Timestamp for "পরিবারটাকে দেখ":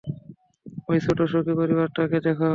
1.59-2.37